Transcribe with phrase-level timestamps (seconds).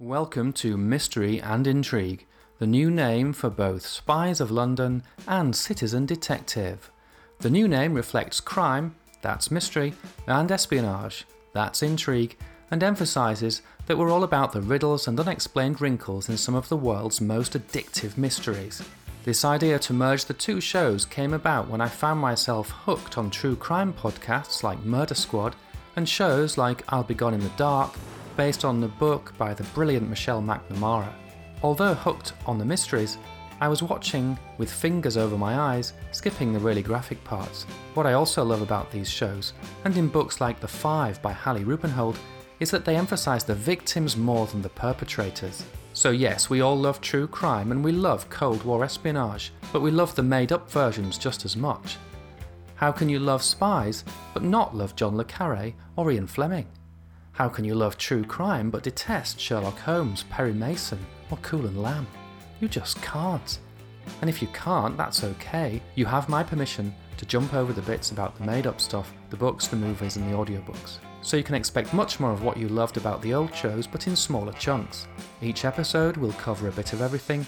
[0.00, 2.26] Welcome to Mystery and Intrigue,
[2.58, 6.90] the new name for both Spies of London and Citizen Detective.
[7.38, 9.94] The new name reflects crime, that's mystery,
[10.26, 12.36] and espionage, that's intrigue,
[12.72, 16.76] and emphasises that we're all about the riddles and unexplained wrinkles in some of the
[16.76, 18.82] world's most addictive mysteries.
[19.22, 23.30] This idea to merge the two shows came about when I found myself hooked on
[23.30, 25.54] true crime podcasts like Murder Squad
[25.94, 27.94] and shows like I'll Be Gone in the Dark
[28.36, 31.12] based on the book by the brilliant Michelle McNamara.
[31.62, 33.18] Although hooked on the mysteries,
[33.60, 37.64] I was watching with fingers over my eyes, skipping the really graphic parts.
[37.94, 39.52] What I also love about these shows,
[39.84, 42.16] and in books like The Five by Hallie Rubenhold,
[42.60, 45.64] is that they emphasise the victims more than the perpetrators.
[45.92, 49.90] So, yes, we all love true crime and we love Cold War espionage, but we
[49.90, 51.96] love the made up versions just as much.
[52.74, 56.66] How can you love spies but not love John Le Carre or Ian Fleming?
[57.34, 62.06] How can you love true crime but detest Sherlock Holmes, Perry Mason, or Cool Lam?
[62.60, 63.58] You just can't.
[64.20, 65.82] And if you can't, that's okay.
[65.96, 69.36] You have my permission to jump over the bits about the made up stuff, the
[69.36, 70.98] books, the movies, and the audiobooks.
[71.22, 74.06] So you can expect much more of what you loved about the old shows, but
[74.06, 75.08] in smaller chunks.
[75.42, 77.44] Each episode will cover a bit of everything,